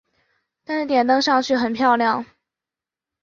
[0.65, 2.25] 但是点灯上去很漂亮